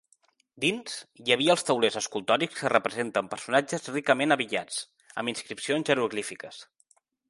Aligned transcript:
Dins 0.61 0.95
hi 1.25 1.35
havia 1.35 1.51
els 1.55 1.65
taulers 1.67 1.99
escultòrics 2.01 2.59
que 2.63 2.73
representen 2.75 3.31
personatges 3.37 3.89
ricament 3.95 4.39
abillats, 4.41 4.83
amb 5.23 5.37
inscripcions 5.37 5.91
jeroglífiques. 5.93 6.69